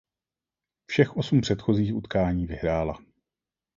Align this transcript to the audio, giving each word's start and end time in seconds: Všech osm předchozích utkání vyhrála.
Všech 0.85 1.17
osm 1.17 1.41
předchozích 1.41 1.95
utkání 1.95 2.45
vyhrála. 2.47 2.99